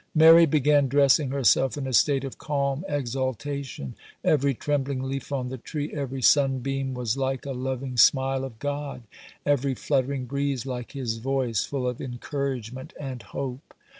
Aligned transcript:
Mary 0.15 0.47
began 0.47 0.87
dressing 0.87 1.29
herself 1.29 1.77
in 1.77 1.85
a 1.85 1.93
state 1.93 2.23
of 2.23 2.39
calm 2.39 2.83
exaltation. 2.87 3.93
Every 4.23 4.55
trembling 4.55 5.03
leaf 5.03 5.31
on 5.31 5.49
the 5.49 5.59
tree, 5.59 5.93
every 5.93 6.23
sunbeam 6.23 6.95
was 6.95 7.17
like 7.17 7.45
a 7.45 7.51
loving 7.51 7.97
smile 7.97 8.43
of 8.43 8.57
God, 8.57 9.03
every 9.45 9.75
fluttering 9.75 10.25
breeze 10.25 10.65
like 10.65 10.93
His 10.93 11.17
voice, 11.17 11.65
full 11.65 11.87
of 11.87 12.01
encouragement 12.01 12.93
and 12.99 13.21
hope. 13.21 13.75